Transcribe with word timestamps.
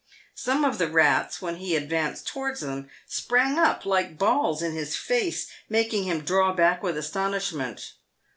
Some 0.33 0.65
of 0.65 0.79
the 0.79 0.87
rats, 0.87 1.43
when 1.43 1.57
he 1.57 1.75
advanced 1.75 2.25
towards 2.27 2.61
them, 2.61 2.89
sprang 3.05 3.59
up 3.59 3.85
like 3.85 4.17
balls 4.17 4.63
in 4.63 4.71
his 4.71 4.95
face, 4.95 5.47
making 5.69 6.05
him 6.05 6.21
draw 6.21 6.53
back 6.55 6.81
with 6.81 6.97
astonishment. 6.97 7.93